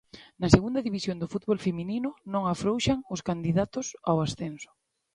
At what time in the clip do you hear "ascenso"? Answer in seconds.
4.25-4.69